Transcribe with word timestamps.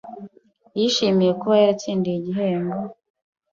Yishimiye 0.77 1.31
kuba 1.39 1.55
yaratsindiye 1.61 2.17
igihembo 2.17 2.77